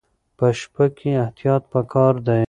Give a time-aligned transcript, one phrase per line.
[0.37, 2.39] په شپه کې احتیاط پکار دی.